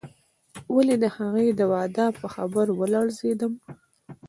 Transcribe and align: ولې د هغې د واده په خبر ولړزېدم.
ولې 0.75 0.95
د 1.03 1.05
هغې 1.17 1.47
د 1.59 1.61
واده 1.73 2.05
په 2.19 2.27
خبر 2.33 2.65
ولړزېدم. 2.79 3.53